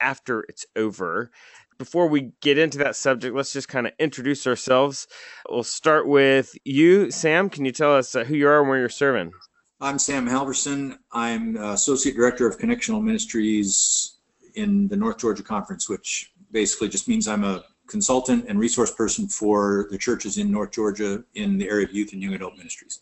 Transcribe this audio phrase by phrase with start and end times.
[0.00, 1.30] after it's over.
[1.78, 5.06] Before we get into that subject, let's just kind of introduce ourselves.
[5.48, 7.50] We'll start with you, Sam.
[7.50, 9.32] Can you tell us uh, who you are and where you're serving?
[9.80, 10.96] I'm Sam Halverson.
[11.12, 14.16] I'm uh, Associate Director of Connectional Ministries
[14.54, 19.28] in the North Georgia Conference, which basically just means I'm a consultant and resource person
[19.28, 23.00] for the churches in North Georgia in the area of youth and young adult ministries.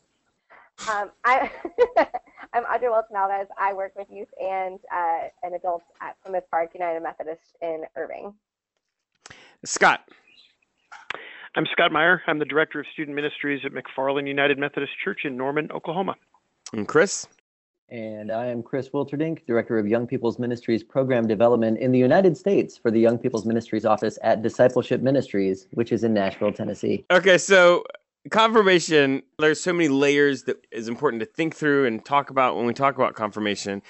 [0.90, 1.50] Um, I,
[2.54, 3.48] I'm Audrey Wilson Alves.
[3.58, 8.32] I work with youth and uh, and adults at Plymouth Park United Methodist in Irving.
[9.64, 10.08] Scott.
[11.56, 12.22] I'm Scott Meyer.
[12.28, 16.14] I'm the Director of Student Ministries at McFarland United Methodist Church in Norman, Oklahoma.
[16.72, 17.26] And Chris.
[17.88, 22.36] And I am Chris Wilterdink, Director of Young People's Ministries Program Development in the United
[22.36, 27.04] States for the Young People's Ministries Office at Discipleship Ministries, which is in Nashville, Tennessee.
[27.10, 27.84] Okay, so
[28.30, 32.66] confirmation, there's so many layers that is important to think through and talk about when
[32.66, 33.82] we talk about confirmation.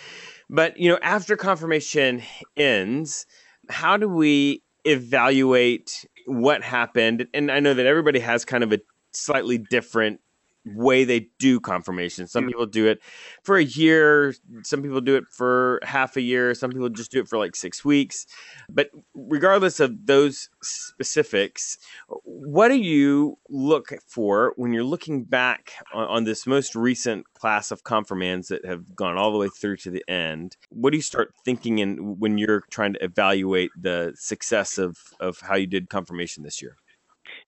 [0.51, 2.23] But, you know, after confirmation
[2.57, 3.27] ends,
[3.69, 7.27] how do we evaluate what happened?
[7.33, 8.81] And I know that everybody has kind of a
[9.13, 10.21] slightly different
[10.65, 12.27] way they do confirmation.
[12.27, 12.49] Some mm.
[12.49, 13.01] people do it
[13.43, 17.21] for a year, some people do it for half a year, some people just do
[17.21, 18.27] it for like 6 weeks.
[18.69, 21.79] But regardless of those specifics,
[22.25, 27.71] what do you look for when you're looking back on, on this most recent class
[27.71, 30.57] of confirmands that have gone all the way through to the end?
[30.71, 35.41] What do you start thinking in when you're trying to evaluate the success of of
[35.41, 36.77] how you did confirmation this year?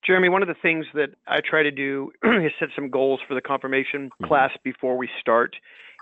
[0.07, 3.35] Jeremy, one of the things that I try to do is set some goals for
[3.35, 4.25] the confirmation mm-hmm.
[4.25, 5.55] class before we start.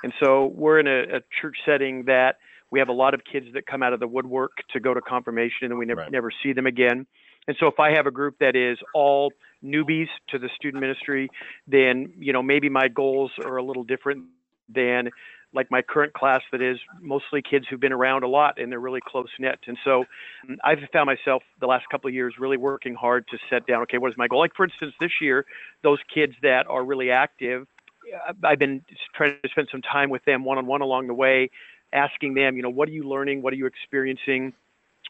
[0.03, 2.37] And so we're in a, a, church setting that
[2.69, 5.01] we have a lot of kids that come out of the woodwork to go to
[5.01, 6.11] confirmation and we never, right.
[6.11, 7.07] never see them again.
[7.47, 9.31] And so if I have a group that is all
[9.63, 11.29] newbies to the student ministry,
[11.67, 14.25] then, you know, maybe my goals are a little different
[14.69, 15.09] than
[15.55, 18.79] like my current class that is mostly kids who've been around a lot and they're
[18.79, 19.59] really close knit.
[19.67, 20.03] And so
[20.47, 23.81] mm, I've found myself the last couple of years really working hard to set down,
[23.83, 24.39] okay, what is my goal?
[24.39, 25.45] Like for instance, this year,
[25.81, 27.67] those kids that are really active,
[28.13, 28.83] uh, I've been
[29.15, 31.49] trying to spend some time with them one on one along the way,
[31.93, 33.41] asking them, you know, what are you learning?
[33.41, 34.53] What are you experiencing?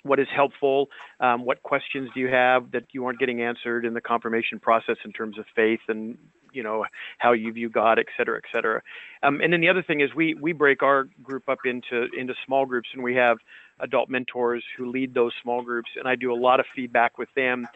[0.03, 0.88] what is helpful,
[1.19, 4.97] um, what questions do you have that you aren't getting answered in the confirmation process
[5.03, 6.16] in terms of faith and
[6.55, 6.85] you know
[7.17, 8.81] how you view God, et cetera, et cetera.
[9.21, 12.33] Um, and then the other thing is we we break our group up into into
[12.45, 13.38] small groups, and we have
[13.79, 17.29] adult mentors who lead those small groups, and I do a lot of feedback with
[17.35, 17.67] them.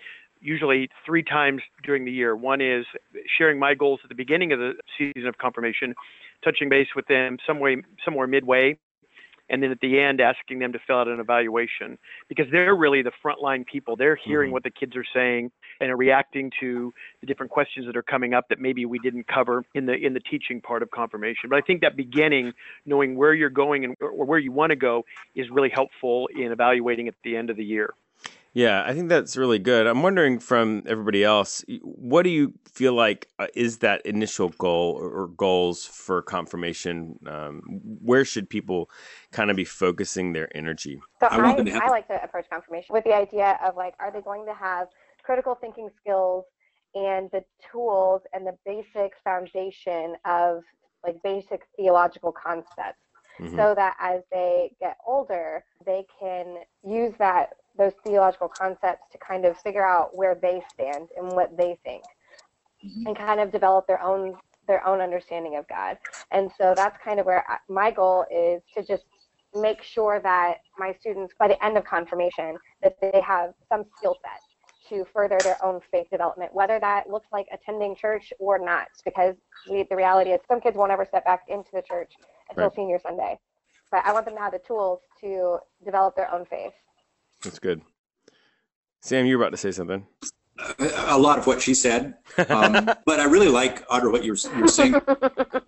[0.41, 2.33] Usually three times during the year.
[2.33, 2.85] One is
[3.37, 5.93] sharing my goals at the beginning of the season of confirmation,
[6.45, 8.77] touching base with them some way, somewhere midway,
[9.49, 13.01] and then at the end asking them to fill out an evaluation because they're really
[13.01, 13.95] the frontline people.
[13.95, 14.53] They're hearing mm-hmm.
[14.53, 15.51] what the kids are saying
[15.81, 19.27] and are reacting to the different questions that are coming up that maybe we didn't
[19.27, 21.49] cover in the in the teaching part of confirmation.
[21.49, 22.53] But I think that beginning,
[22.85, 25.05] knowing where you're going and or where you want to go,
[25.35, 27.93] is really helpful in evaluating at the end of the year.
[28.53, 29.85] Yeah, I think that's really good.
[29.85, 34.97] I'm wondering from everybody else, what do you feel like uh, is that initial goal
[34.99, 37.19] or, goals for confirmation?
[37.27, 37.61] Um,
[38.01, 38.89] where should people
[39.31, 40.99] kind of be focusing their energy?
[41.19, 44.11] So I, I, have- I like to approach confirmation with the idea of like, are
[44.11, 44.87] they going to have
[45.23, 46.45] critical thinking skills
[46.95, 50.63] and the tools and the basic foundation of
[51.05, 52.97] like basic theological concepts?
[53.39, 53.55] Mm-hmm.
[53.55, 59.45] So that as they get older, they can use that those theological concepts to kind
[59.45, 62.03] of figure out where they stand and what they think
[62.85, 63.07] mm-hmm.
[63.07, 64.35] and kind of develop their own
[64.67, 65.97] their own understanding of God.
[66.29, 69.05] And so that's kind of where I, my goal is to just
[69.55, 74.15] make sure that my students by the end of confirmation that they have some skill
[74.21, 74.39] set
[74.89, 79.35] to further their own faith development, whether that looks like attending church or not, because
[79.69, 82.11] we, the reality is some kids won't ever step back into the church
[82.49, 82.75] until right.
[82.75, 83.39] senior Sunday.
[83.91, 86.73] But I want them to have the tools to develop their own faith.
[87.43, 87.81] That's good.
[89.01, 90.05] Sam, you were about to say something.
[91.07, 92.15] A lot of what she said,
[92.49, 92.73] um,
[93.05, 94.93] but I really like Audra what you were, you were saying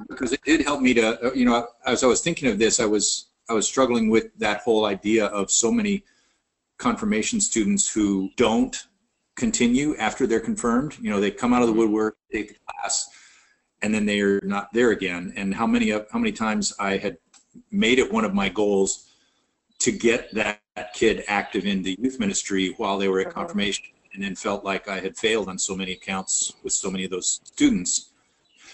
[0.10, 2.82] because it did help me to, uh, you know, as I was thinking of this,
[2.82, 6.04] I was I was struggling with that whole idea of so many
[6.78, 8.78] confirmation students who don't
[9.36, 10.98] continue after they're confirmed.
[11.02, 11.82] You know, they come out of the mm-hmm.
[11.82, 13.10] woodwork, take the class,
[13.82, 15.32] and then they are not there again.
[15.38, 17.18] And how many how many times I had
[17.72, 19.11] made it one of my goals
[19.86, 23.34] to get that, that kid active in the youth ministry while they were at Mhm.
[23.40, 27.04] confirmation and then felt like I had failed on so many accounts with so many
[27.06, 28.12] of those students.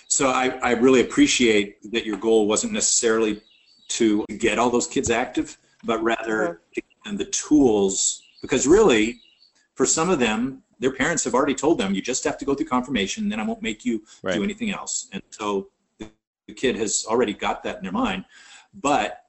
[0.08, 3.42] So I, I really appreciate that your goal wasn't necessarily
[3.90, 9.22] to get all those kids active, but rather to give them the tools, because really,
[9.76, 12.54] for some of them, their parents have already told them, you just have to go
[12.54, 14.36] through confirmation, then I won't make you Right.
[14.36, 15.08] do anything else.
[15.14, 15.70] And so
[16.00, 16.10] the
[16.48, 18.24] the kid has already got that in their mind.
[18.74, 19.27] But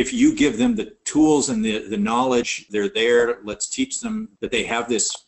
[0.00, 4.30] if you give them the tools and the, the knowledge, they're there, let's teach them
[4.40, 5.26] that they have this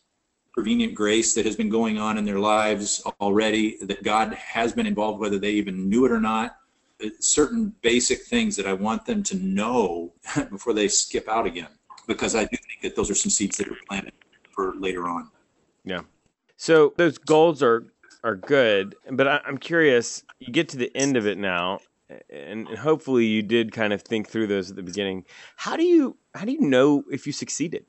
[0.51, 4.87] prevenient grace that has been going on in their lives already, that God has been
[4.87, 6.57] involved, whether they even knew it or not.
[7.05, 10.11] Uh, Certain basic things that I want them to know
[10.49, 11.69] before they skip out again,
[12.07, 14.13] because I do think that those are some seeds that are planted
[14.49, 15.29] for later on.
[15.85, 16.01] Yeah.
[16.57, 17.85] So those goals are
[18.23, 20.23] are good, but I, I'm curious.
[20.39, 21.79] You get to the end of it now,
[22.09, 25.25] and, and hopefully you did kind of think through those at the beginning.
[25.55, 27.85] How do you how do you know if you succeeded?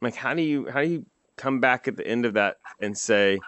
[0.00, 2.96] Like how do you how do you come back at the end of that and
[2.96, 3.38] say,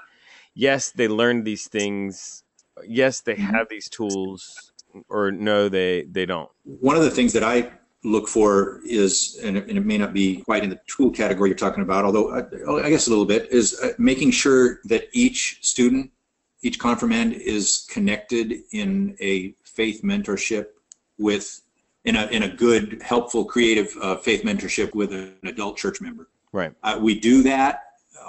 [0.54, 2.44] yes, they learned these things.
[2.86, 3.54] Yes, they Mhm.
[3.54, 4.72] have these tools,
[5.08, 6.50] or no, they they don't.
[6.64, 7.72] One of the things that I
[8.04, 11.50] look for is, and it, and it may not be quite in the tool category
[11.50, 15.08] you're talking about, although I, I guess a little bit, is uh, making sure that
[15.12, 16.12] each student,
[16.62, 20.66] each confirmand is connected in a faith mentorship
[21.18, 21.46] with,
[22.04, 26.24] in a, in a good, helpful, creative uh, faith mentorship with an adult church member.
[26.50, 26.72] Right.
[26.82, 27.74] Uh, we do that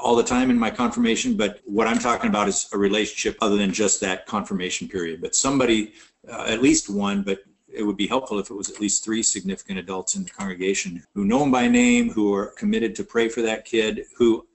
[0.03, 3.57] all the time in my confirmation, but what I'm talking about is a relationship other
[3.57, 5.21] than just that confirmation period.
[5.21, 5.93] But somebody,
[6.31, 9.23] uh, at least one, but it would be helpful if it was at least three
[9.23, 13.27] significant adults in the congregation who know him by name, who are committed to pray
[13.27, 14.45] for that kid, who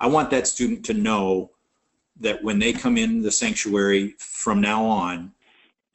[0.00, 1.50] I want that student to know
[2.20, 5.32] that when they come in the sanctuary from now on,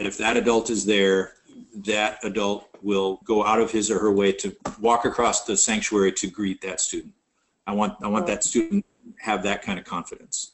[0.05, 1.33] if that adult is there,
[1.75, 6.11] that adult will go out of his or her way to walk across the sanctuary
[6.13, 7.13] to greet that student.
[7.65, 10.53] I want I want that student to have that kind of confidence.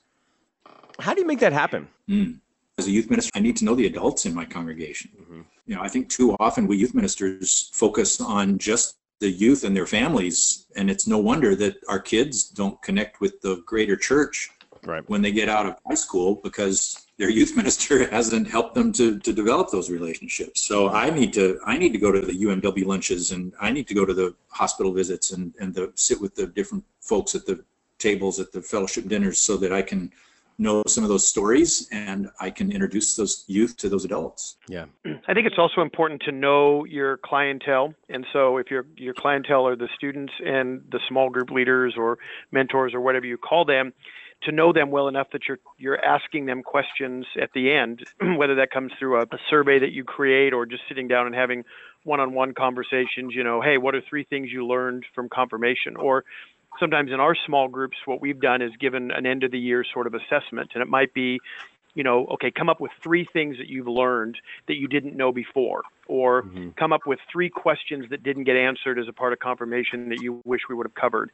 [1.00, 1.88] How do you make that happen?
[2.10, 2.40] Mm.
[2.78, 5.12] As a youth minister, I need to know the adults in my congregation.
[5.20, 5.46] Mhm.
[5.66, 9.76] You know, I think too often we youth ministers focus on just the youth and
[9.76, 14.50] their families, and it's no wonder that our kids don't connect with the greater church
[14.86, 15.08] Right.
[15.10, 19.20] when they get out of high school because their youth minister hasn't helped them to,
[19.20, 20.68] to develop those relationships.
[20.68, 23.88] So I need to I need to go to the UMW lunches and I need
[23.88, 27.46] to go to the hospital visits and and the, sit with the different folks at
[27.46, 27.64] the
[28.00, 30.12] tables at the fellowship dinners so that I can
[30.60, 34.58] know some of those stories and I can introduce those youth to those adults.
[34.68, 34.86] Yeah.
[35.28, 37.94] I think it's also important to know your clientele.
[38.10, 42.20] And so if your your clientele are the students and the small group leaders or
[42.52, 43.94] mentors or whatever you call them,
[44.44, 48.06] to know them well enough that you're you're asking them questions at the end,
[48.38, 51.36] whether that comes through a, a survey that you create or just sitting down and
[51.36, 51.64] having
[52.04, 55.96] one-on-one conversations, you know, hey, what are three things you learned from confirmation?
[55.98, 56.24] Or
[56.80, 59.84] sometimes in our small groups, what we've done is given an end of the year
[59.94, 61.40] sort of assessment, and it might be,
[61.96, 64.38] you know, okay, come up with three things that you've learned
[64.68, 66.76] that you didn't know before, or Mhm.
[66.78, 70.22] come up with three questions that didn't get answered as a part of confirmation that
[70.22, 71.32] you wish we would have covered.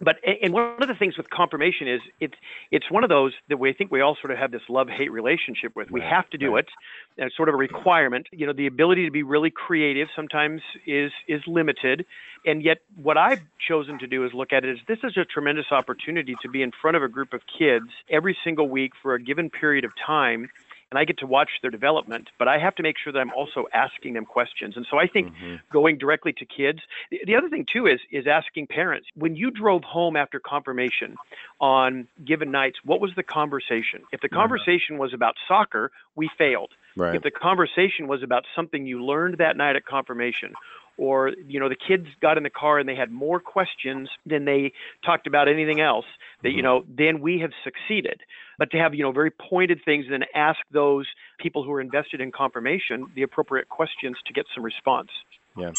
[0.00, 2.34] But and one of the things with confirmation is it's
[2.70, 5.10] it's one of those that we think we all sort of have this love hate
[5.10, 5.90] relationship with.
[5.90, 6.64] We Right, have to do right.
[6.64, 6.70] it.
[7.16, 8.28] And it's sort of a requirement.
[8.30, 12.06] You know, the ability to be really creative sometimes is is limited.
[12.46, 15.24] And yet what I've chosen to do is look at it as this is a
[15.24, 19.14] tremendous opportunity to be in front of a group of kids every single week for
[19.14, 20.48] a given period of time
[20.90, 23.32] and I get to watch their development, but I have to make sure that I'm
[23.32, 24.76] also asking them questions.
[24.76, 25.60] And so I think Mhm.
[25.70, 26.80] going directly to kids.
[27.10, 31.18] The, the other thing too is is asking parents when you drove home after confirmation
[31.60, 34.02] on given nights, what was the conversation?
[34.12, 36.72] If the conversation was about soccer, we failed.
[36.96, 37.14] Right.
[37.14, 40.54] If the conversation was about something you learned that night at confirmation,
[40.96, 44.44] or you know the kids got in the car and they had more questions than
[44.44, 44.72] they
[45.04, 46.06] talked about anything else,
[46.42, 46.64] that you Mhm.
[46.64, 48.22] know then we have succeeded.
[48.58, 51.06] But to have you know very pointed things and then ask those
[51.38, 55.10] people who are invested in confirmation the appropriate questions to get some response.
[55.56, 55.72] Yeah,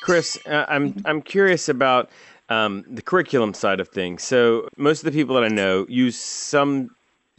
[0.00, 2.10] Chris, uh, I'm I'm curious about
[2.48, 4.22] um, the curriculum side of things.
[4.22, 6.90] So most of the people that I know use some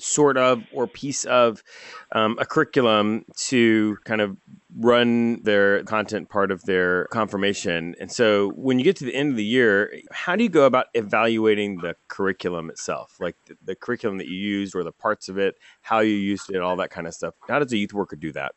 [0.04, 1.64] sort of or piece of
[2.12, 4.38] um, a curriculum to kind of
[4.76, 7.96] run their content part of their confirmation.
[8.00, 10.66] And so when you get to the end of the year, how do you go
[10.66, 15.30] about evaluating the curriculum itself, like the, the curriculum that you used or the parts
[15.30, 17.36] of it, how you used it, all that kind of stuff?
[17.48, 18.54] How does a youth worker do that?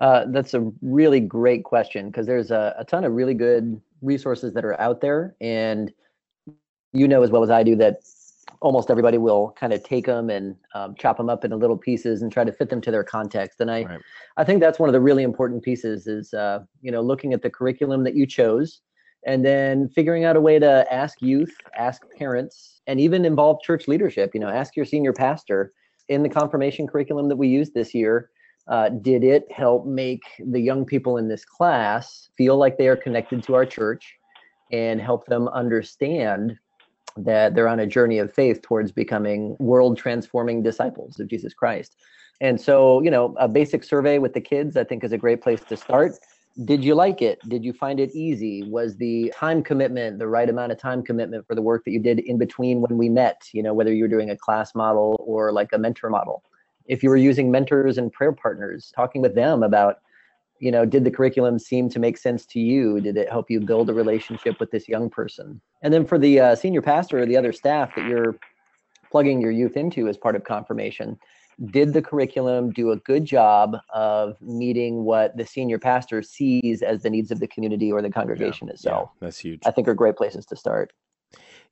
[0.00, 4.52] Uh, that's a really great question because there's a, a ton of really good resources
[4.54, 5.36] that are out there.
[5.40, 5.92] And
[6.92, 8.00] you know as well as I do that
[8.62, 12.22] almost everybody will kind of take them and um, chop them up into little pieces
[12.22, 13.60] and try to fit them to their context.
[13.60, 14.00] And I, Right.
[14.36, 17.42] I think that's one of the really important pieces is, uh, you know, looking at
[17.42, 18.80] the curriculum that you chose
[19.26, 23.86] and then figuring out a way to ask youth, ask parents, and even involve church
[23.88, 24.30] leadership.
[24.34, 25.72] You know, ask your senior pastor
[26.08, 28.30] in the confirmation curriculum that we used this year.
[28.68, 32.96] Uh, did it help make the young people in this class feel like they are
[32.96, 34.14] connected to our church
[34.70, 36.56] and help them understand
[37.16, 41.96] that they're on a journey of faith towards becoming world transforming disciples of Jesus Christ?
[42.40, 45.42] And so, you know, a basic survey with the kids, I think, is a great
[45.42, 46.12] place to start.
[46.64, 47.38] Did you like it?
[47.48, 48.64] Did you find it easy?
[48.64, 52.00] Was the time commitment the right amount of time commitment for the work that you
[52.00, 55.16] did in between when we met you know whether you were doing a class model
[55.24, 56.42] or like a mentor model?
[56.86, 60.00] If you were using mentors and prayer partners talking with them about
[60.62, 63.60] you know did the curriculum seem to make sense to you did it help you
[63.60, 67.26] build a relationship with this young person and then for the uh, senior pastor or
[67.26, 68.36] the other staff that you're
[69.10, 71.18] plugging your youth into as part of confirmation
[71.66, 77.02] did the curriculum do a good job of meeting what the senior pastor sees as
[77.02, 79.10] the needs of the community or the congregation itself?
[79.20, 79.60] That's huge.
[79.66, 80.92] I think are great places to start.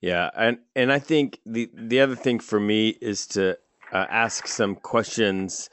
[0.01, 3.59] Yeah, and and I think the the other thing for me is to
[3.93, 5.69] uh, ask some questions,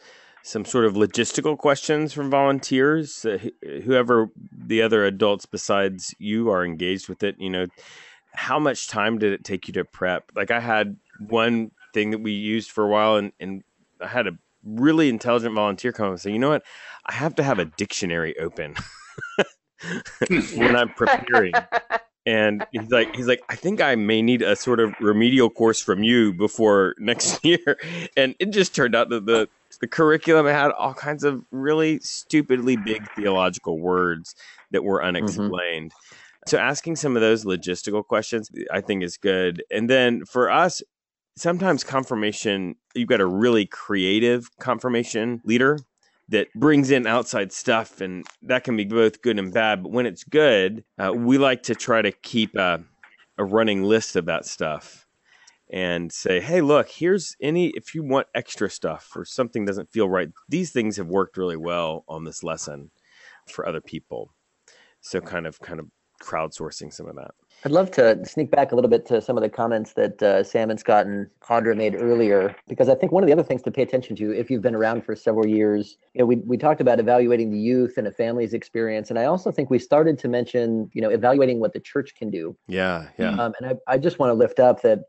[0.48, 3.38] some sort of logistical questions from volunteers, uh,
[3.84, 7.36] whoever the other adults besides you are engaged with it.
[7.38, 7.66] You know,
[8.34, 10.32] how much time did it take you to prep?
[10.36, 13.62] Like I had one thing that we used for a while, and and
[14.00, 16.64] I had a really intelligent volunteer come and say, you know what,
[17.06, 18.76] I have to have a dictionary open
[20.56, 21.54] when I'm preparing
[22.28, 25.82] and he's like he's like i think i may need a sort of remedial course
[25.82, 27.78] from you before next year
[28.18, 29.48] and it just turned out that the
[29.80, 34.36] the curriculum had all kinds of really stupidly big theological words
[34.72, 35.92] that were unexplained.
[36.48, 39.64] So asking some of those logistical questions i think is good.
[39.72, 40.82] And then for us
[41.36, 45.78] sometimes confirmation you've got a really creative confirmation leader
[46.30, 49.84] that brings in outside stuff, and that can be both good and bad.
[49.84, 52.84] But when it's good, uh, we like to try to keep a,
[53.38, 55.07] a running list of that stuff
[55.70, 60.10] and say, hey, look, here's any, if you want extra stuff or something doesn't feel
[60.10, 62.90] right, these things have worked really well on this lesson
[63.48, 64.34] for other people.
[65.02, 65.88] So kind of, kind of
[66.22, 67.32] crowdsourcing some of that.
[67.66, 70.44] I'd love to sneak back a little bit to some of the comments that uh,
[70.44, 73.64] Sam and Scott and Audra made earlier, because I think one of the other things
[73.64, 76.58] to pay attention to, if you've been around for several years, you know, we, we
[76.58, 79.10] talked about evaluating the youth and a family's experience.
[79.10, 82.30] And I also think we started to mention, you know, evaluating what the church can
[82.30, 82.56] do.
[82.68, 83.32] Yeah, yeah.
[83.32, 85.00] Um, and I, I just want to lift up that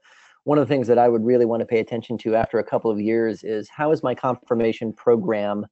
[0.49, 2.65] one of the things that I would really want to pay attention to after a
[2.65, 5.67] couple of years is how is my confirmation program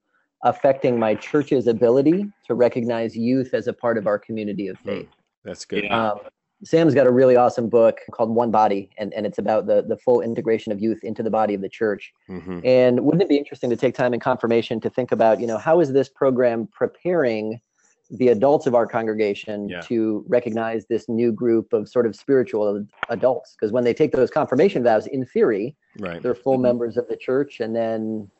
[0.44, 5.08] affecting my church's ability to recognize youth as a part of our community of faith?
[5.44, 5.84] That's good.
[5.84, 6.10] Yeah.
[6.10, 6.18] Um,
[6.62, 9.96] Sam's got a really awesome book called One Body, and, and it's about the, the
[9.96, 12.12] full integration of youth into the body of the church.
[12.26, 15.46] hmm And wouldn't it be interesting to take time in confirmation to think about, you
[15.46, 17.62] know, how is this program preparing
[18.10, 19.80] the adults of our congregation Yeah.
[19.82, 23.56] to recognize this new group of sort of spiritual adults?
[23.58, 26.22] Because when they take those confirmation vows, in theory, Right.
[26.22, 26.62] they're full Mhm.
[26.62, 28.30] members of the church and then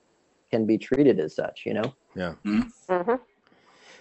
[0.51, 1.95] can be treated as such, you know?
[2.45, 2.63] hmm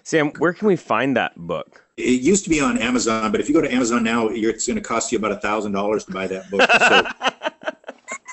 [0.03, 1.83] Sam, where can we find that book?
[1.97, 4.67] It used to be on Amazon, but if you go to Amazon now, you're, it's
[4.67, 6.69] going to cost you about a thousand dollars to buy that book.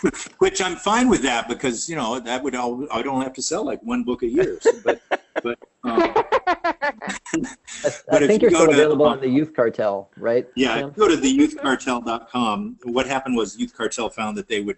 [0.03, 3.33] So, which I'm fine with that because you know that would all I don't have
[3.35, 4.59] to sell like one book a year.
[4.61, 5.01] So, but
[5.43, 10.11] but um, I, I think you you're still to, available um, on the Youth Cartel,
[10.17, 10.47] right?
[10.57, 10.91] yeah, Sam?
[10.91, 12.77] if you go to the youthcartel.com.
[12.85, 14.77] What happened was Youth Cartel found that they would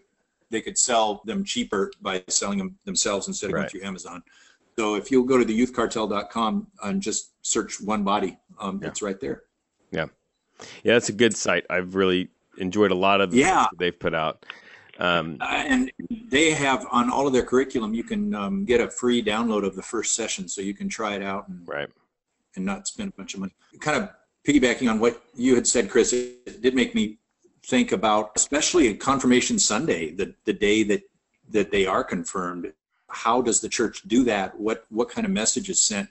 [0.50, 3.60] they could sell them cheaper by selling them themselves instead of Right.
[3.62, 4.22] going through Amazon.
[4.78, 8.88] So if you'll go to the youthcartel.com and just search one body, um, Yeah.
[8.88, 9.42] it's right there.
[9.90, 10.06] Yeah,
[10.84, 11.64] Yeah, that's a good site.
[11.70, 12.28] I've really
[12.58, 13.66] enjoyed a lot of the Yeah.
[13.78, 14.44] they've put out.
[14.98, 15.92] Um, Uh, and
[16.30, 19.74] they have on all of their curriculum, you can um, get a free download of
[19.76, 21.88] the first session, so you can try it out and, right.
[22.56, 23.52] and not spend a bunch of money.
[23.80, 24.10] Kind of
[24.46, 27.18] piggybacking on what you had said, Chris, it did make me
[27.64, 31.02] think about, especially at Confirmation Sunday, the the day that
[31.50, 32.72] that they are confirmed.
[33.08, 34.58] How does the church do that?
[34.58, 36.08] What what kind of message is sent?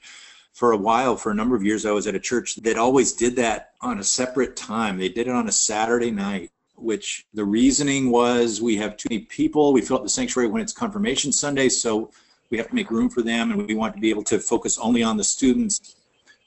[0.54, 3.14] For a while, for a number of years, I was at a church that always
[3.14, 5.00] did that on a separate time.
[5.00, 6.52] They did it on a Saturday night
[6.84, 9.74] which the reasoning was we have too many people.
[9.74, 12.12] We fill up the sanctuary when it's confirmation Sunday, so
[12.50, 14.78] we have to make room for them and we want to be able to focus
[14.78, 15.96] only on the students.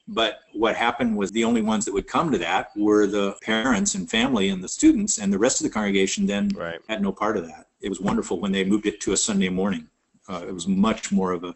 [0.08, 3.96] But what happened was the only ones that would come to that were the parents
[3.96, 6.80] and family and the students, and the rest of the congregation then Right.
[6.88, 7.66] had no part of that.
[7.80, 9.88] It was wonderful when they moved it to a Sunday morning.
[10.28, 11.54] Uh, it was much more of a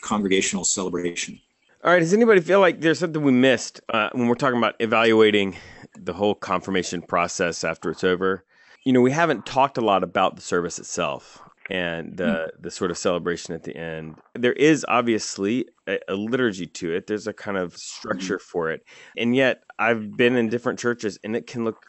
[0.00, 1.38] congregational celebration.
[1.84, 2.00] All right.
[2.00, 5.56] Does anybody feel like there's something we missed uh, when we're talking about evaluating
[5.98, 8.44] the whole confirmation process after it's over?
[8.84, 12.62] you know, we haven't talked a lot about the service itself and the hmm.
[12.62, 14.16] the sort of celebration at the end.
[14.34, 17.06] There is obviously a, a liturgy to it.
[17.06, 18.50] There's a kind of structure hmm.
[18.50, 18.82] for it,
[19.16, 21.86] and yet I've been in different churches, and it can look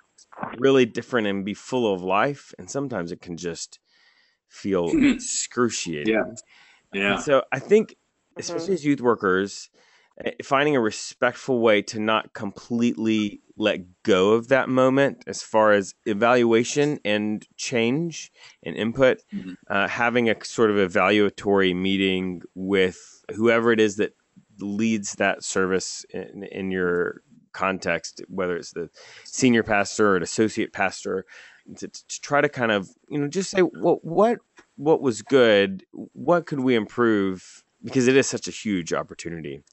[0.58, 3.80] really different and be full of life, and sometimes it can just
[4.48, 5.06] feel hmm.
[5.06, 6.14] excruciating.
[6.14, 6.34] Yeah,
[6.94, 7.14] yeah.
[7.16, 8.40] And so I think, mm-hmm.
[8.40, 9.70] especially as youth workers,
[10.44, 15.94] finding a respectful way to not completely let go of that moment as far as
[16.06, 18.32] evaluation and change
[18.64, 19.56] and input Mhm.
[19.70, 24.14] uh, having a sort of evaluatory meeting with whoever it is that
[24.60, 28.90] leads that service in, in your context whether it's the
[29.24, 31.26] senior pastor or an associate pastor
[31.78, 34.40] to, to try to kind of you know just say well, what
[34.78, 35.86] what was good?
[35.92, 37.64] What could we improve?
[37.84, 39.64] Because it is such a huge opportunity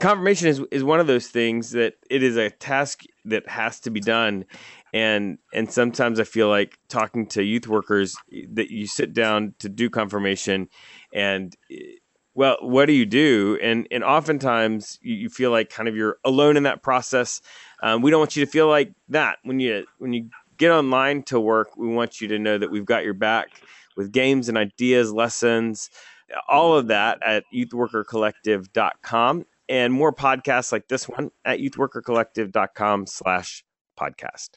[0.00, 3.90] confirmation is is one of those things that it is a task that has to
[3.90, 4.44] be done.
[4.92, 8.16] And and sometimes i feel like talking to youth workers
[8.52, 10.68] that you sit down to do confirmation
[11.12, 11.56] and
[12.34, 13.58] well what do you do?
[13.62, 17.40] And and oftentimes you, you feel like kind of you're alone in that process.
[17.82, 19.38] Um, we don't want you to feel like that.
[19.42, 22.84] When you when you get online to work we want you to know that we've
[22.84, 23.48] got your back
[23.96, 25.90] with games and ideas lessons
[26.48, 33.64] all of that at youthworkercollective.com and more podcasts like this one at youthworkercollective.com slash
[33.98, 34.50] podcast